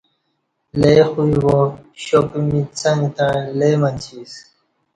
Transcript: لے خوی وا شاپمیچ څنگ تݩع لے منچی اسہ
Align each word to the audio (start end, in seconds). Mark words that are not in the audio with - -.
لے 0.79 0.93
خوی 1.09 1.33
وا 1.45 1.59
شاپمیچ 2.03 2.67
څنگ 2.81 3.01
تݩع 3.15 3.33
لے 3.59 3.69
منچی 3.81 4.15
اسہ 4.25 4.41